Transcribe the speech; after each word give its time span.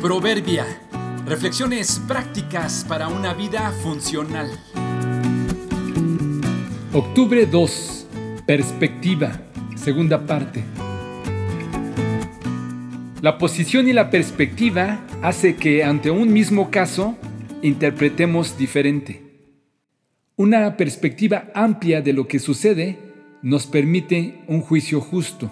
Proverbia. 0.00 0.64
Reflexiones 1.26 2.00
prácticas 2.06 2.86
para 2.88 3.08
una 3.08 3.34
vida 3.34 3.72
funcional. 3.82 4.48
Octubre 6.92 7.44
2. 7.46 8.06
Perspectiva. 8.46 9.40
Segunda 9.74 10.24
parte. 10.24 10.62
La 13.22 13.38
posición 13.38 13.88
y 13.88 13.92
la 13.92 14.08
perspectiva 14.08 15.00
hace 15.20 15.56
que 15.56 15.82
ante 15.82 16.12
un 16.12 16.32
mismo 16.32 16.70
caso 16.70 17.16
interpretemos 17.62 18.56
diferente. 18.56 19.50
Una 20.36 20.76
perspectiva 20.76 21.50
amplia 21.56 22.02
de 22.02 22.12
lo 22.12 22.28
que 22.28 22.38
sucede 22.38 23.00
nos 23.42 23.66
permite 23.66 24.44
un 24.46 24.60
juicio 24.60 25.00
justo. 25.00 25.50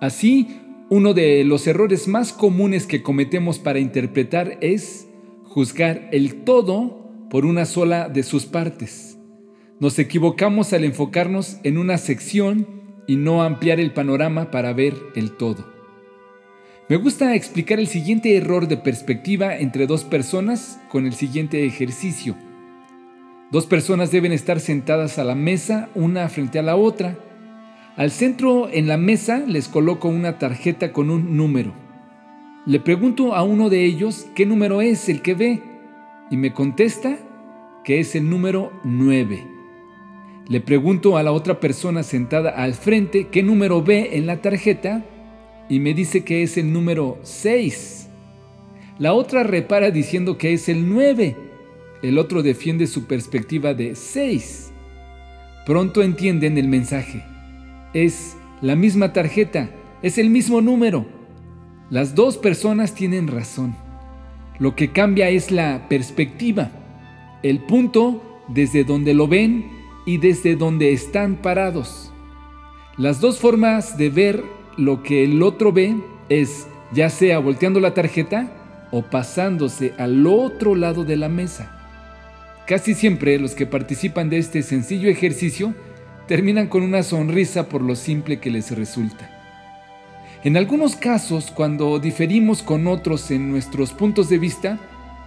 Así, 0.00 0.62
uno 0.88 1.14
de 1.14 1.42
los 1.42 1.66
errores 1.66 2.06
más 2.06 2.32
comunes 2.32 2.86
que 2.86 3.02
cometemos 3.02 3.58
para 3.58 3.80
interpretar 3.80 4.56
es 4.60 5.08
juzgar 5.42 6.08
el 6.12 6.44
todo 6.44 7.10
por 7.28 7.44
una 7.44 7.64
sola 7.64 8.08
de 8.08 8.22
sus 8.22 8.46
partes. 8.46 9.18
Nos 9.80 9.98
equivocamos 9.98 10.72
al 10.72 10.84
enfocarnos 10.84 11.58
en 11.64 11.78
una 11.78 11.98
sección 11.98 12.68
y 13.08 13.16
no 13.16 13.42
ampliar 13.42 13.80
el 13.80 13.92
panorama 13.92 14.52
para 14.52 14.72
ver 14.72 14.94
el 15.16 15.32
todo. 15.32 15.66
Me 16.88 16.96
gusta 16.96 17.34
explicar 17.34 17.80
el 17.80 17.88
siguiente 17.88 18.36
error 18.36 18.68
de 18.68 18.76
perspectiva 18.76 19.56
entre 19.56 19.88
dos 19.88 20.04
personas 20.04 20.80
con 20.88 21.04
el 21.04 21.14
siguiente 21.14 21.66
ejercicio. 21.66 22.36
Dos 23.50 23.66
personas 23.66 24.12
deben 24.12 24.30
estar 24.30 24.60
sentadas 24.60 25.18
a 25.18 25.24
la 25.24 25.34
mesa 25.34 25.88
una 25.96 26.28
frente 26.28 26.60
a 26.60 26.62
la 26.62 26.76
otra 26.76 27.18
al 27.96 28.10
centro 28.10 28.68
en 28.70 28.88
la 28.88 28.98
mesa 28.98 29.38
les 29.46 29.68
coloco 29.68 30.08
una 30.08 30.38
tarjeta 30.38 30.92
con 30.92 31.08
un 31.08 31.34
número. 31.38 31.72
Le 32.66 32.78
pregunto 32.78 33.34
a 33.34 33.42
uno 33.42 33.70
de 33.70 33.86
ellos 33.86 34.26
qué 34.34 34.44
número 34.44 34.82
es 34.82 35.08
el 35.08 35.22
que 35.22 35.34
ve 35.34 35.62
y 36.30 36.36
me 36.36 36.52
contesta 36.52 37.16
que 37.84 37.98
es 37.98 38.14
el 38.14 38.28
número 38.28 38.70
9. 38.84 39.46
Le 40.46 40.60
pregunto 40.60 41.16
a 41.16 41.22
la 41.22 41.32
otra 41.32 41.58
persona 41.58 42.02
sentada 42.02 42.50
al 42.50 42.74
frente 42.74 43.28
qué 43.28 43.42
número 43.42 43.82
ve 43.82 44.10
en 44.12 44.26
la 44.26 44.42
tarjeta 44.42 45.02
y 45.70 45.80
me 45.80 45.94
dice 45.94 46.22
que 46.22 46.42
es 46.42 46.58
el 46.58 46.74
número 46.74 47.18
6. 47.22 48.10
La 48.98 49.14
otra 49.14 49.42
repara 49.42 49.90
diciendo 49.90 50.36
que 50.36 50.52
es 50.52 50.68
el 50.68 50.92
9. 50.92 51.34
El 52.02 52.18
otro 52.18 52.42
defiende 52.42 52.88
su 52.88 53.06
perspectiva 53.06 53.72
de 53.72 53.94
6. 53.94 54.70
Pronto 55.64 56.02
entienden 56.02 56.58
el 56.58 56.68
mensaje 56.68 57.35
es 58.04 58.36
la 58.60 58.76
misma 58.76 59.14
tarjeta, 59.14 59.70
es 60.02 60.18
el 60.18 60.28
mismo 60.28 60.60
número. 60.60 61.06
Las 61.88 62.14
dos 62.14 62.36
personas 62.36 62.94
tienen 62.94 63.26
razón. 63.26 63.74
Lo 64.58 64.76
que 64.76 64.92
cambia 64.92 65.30
es 65.30 65.50
la 65.50 65.88
perspectiva, 65.88 66.70
el 67.42 67.60
punto 67.60 68.42
desde 68.48 68.84
donde 68.84 69.14
lo 69.14 69.28
ven 69.28 69.70
y 70.04 70.18
desde 70.18 70.56
donde 70.56 70.92
están 70.92 71.36
parados. 71.36 72.12
Las 72.98 73.22
dos 73.22 73.38
formas 73.38 73.96
de 73.96 74.10
ver 74.10 74.44
lo 74.76 75.02
que 75.02 75.24
el 75.24 75.42
otro 75.42 75.72
ve 75.72 75.96
es 76.28 76.66
ya 76.92 77.08
sea 77.08 77.38
volteando 77.38 77.80
la 77.80 77.94
tarjeta 77.94 78.52
o 78.90 79.02
pasándose 79.02 79.94
al 79.96 80.26
otro 80.26 80.74
lado 80.74 81.04
de 81.04 81.16
la 81.16 81.30
mesa. 81.30 81.72
Casi 82.66 82.92
siempre 82.92 83.38
los 83.38 83.54
que 83.54 83.64
participan 83.64 84.28
de 84.28 84.36
este 84.36 84.62
sencillo 84.62 85.08
ejercicio 85.08 85.74
terminan 86.26 86.66
con 86.66 86.82
una 86.82 87.02
sonrisa 87.02 87.68
por 87.68 87.82
lo 87.82 87.96
simple 87.96 88.38
que 88.38 88.50
les 88.50 88.76
resulta. 88.76 89.30
En 90.44 90.56
algunos 90.56 90.96
casos, 90.96 91.50
cuando 91.50 91.98
diferimos 91.98 92.62
con 92.62 92.86
otros 92.86 93.30
en 93.30 93.50
nuestros 93.50 93.92
puntos 93.92 94.28
de 94.28 94.38
vista, 94.38 94.78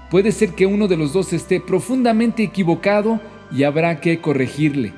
puede 0.10 0.32
ser 0.32 0.52
que 0.52 0.66
uno 0.66 0.88
de 0.88 0.98
los 0.98 1.14
dos 1.14 1.34
esté 1.34 1.60
profundamente 1.60 2.44
equivocado 2.44 3.20
y 3.52 3.64
habrá 3.64 4.00
que 4.00 4.22
corregirle. 4.22 4.94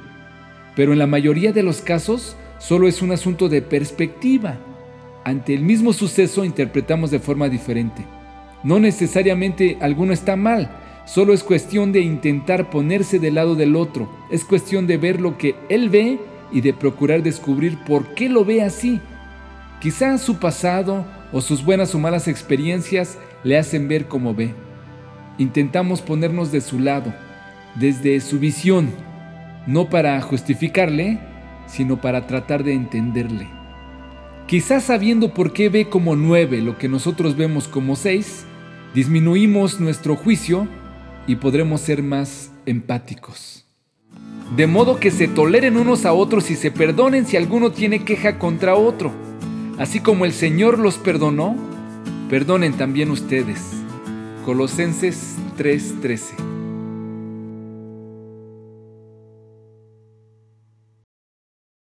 Pero 0.76 0.94
en 0.94 1.00
la 1.00 1.08
mayoría 1.08 1.52
de 1.52 1.64
los 1.64 1.81
casos, 1.81 2.36
solo 2.59 2.88
es 2.88 3.02
un 3.02 3.12
asunto 3.12 3.50
de 3.50 3.62
perspectiva. 3.62 4.58
Ante 5.24 5.53
el 5.53 5.62
mismo 5.62 5.94
suceso 5.94 6.46
interpretamos 6.46 7.12
de 7.12 7.20
forma 7.20 7.50
diferente. 7.50 8.06
No 8.64 8.80
necesariamente 8.80 9.78
alguno 9.81 10.14
está 10.14 10.36
mal, 10.36 10.70
Solo 11.06 11.34
es 11.34 11.44
cuestión 11.44 11.92
de 11.92 12.02
intentar 12.02 12.70
ponerse 12.70 13.20
del 13.20 13.36
lado 13.36 13.56
del 13.56 13.76
otro. 13.76 14.10
Es 14.30 14.46
cuestión 14.46 14.88
de 14.88 14.98
ver 14.98 15.20
lo 15.20 15.38
que 15.38 15.56
él 15.70 15.90
ve 15.90 16.20
y 16.52 16.62
de 16.62 16.74
procurar 16.74 17.24
descubrir 17.24 17.78
por 17.86 18.14
qué 18.14 18.30
lo 18.30 18.46
ve 18.46 18.62
así. 18.62 19.00
Quizás 19.80 20.22
su 20.22 20.38
pasado 20.38 21.06
o 21.32 21.42
sus 21.42 21.66
buenas 21.66 21.96
o 21.96 22.00
malas 22.00 22.28
experiencias 22.28 23.18
le 23.44 23.58
hacen 23.58 23.88
ver 23.88 24.08
como 24.08 24.36
ve. 24.36 24.54
Intentamos 25.38 26.02
ponernos 26.02 26.52
de 26.52 26.62
su 26.62 26.80
lado, 26.80 27.14
desde 27.76 28.20
su 28.20 28.40
visión, 28.40 28.92
no 29.66 29.90
para 29.90 30.22
justificarle, 30.22 31.20
sino 31.66 32.00
para 32.00 32.28
tratar 32.28 32.64
de 32.64 32.74
entenderle. 32.74 33.48
Quizás 34.46 34.84
sabiendo 34.84 35.34
por 35.34 35.54
qué 35.54 35.70
ve 35.70 35.90
como 35.90 36.16
nueve 36.16 36.62
lo 36.62 36.78
que 36.78 36.90
nosotros 36.90 37.36
vemos 37.38 37.68
como 37.68 37.96
seis, 37.96 38.46
disminuimos 38.94 39.80
nuestro 39.80 40.16
juicio 40.16 40.68
y 41.31 41.38
podremos 41.38 41.80
ser 41.80 42.03
más 42.03 42.52
empáticos. 42.66 43.66
De 44.58 44.68
modo 44.68 45.00
que 45.00 45.12
se 45.12 45.30
toleren 45.30 45.78
unos 45.78 46.06
a 46.06 46.12
otros 46.12 46.52
y 46.52 46.58
se 46.58 46.72
perdonen 46.72 47.25
si 47.25 47.38
alguno 47.38 47.72
tiene 47.72 48.03
queja 48.03 48.38
contra 48.38 48.75
otro. 48.75 49.14
Así 49.78 50.02
como 50.02 50.25
el 50.25 50.34
Señor 50.34 50.78
los 50.78 50.97
perdonó, 50.97 51.56
perdonen 52.30 52.74
también 52.74 53.12
ustedes. 53.12 53.62
Colosenses 54.46 55.38
3:13 55.58 56.51